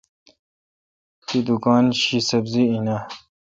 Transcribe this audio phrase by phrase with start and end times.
[1.25, 3.01] تی دکان شی سبری این اں۔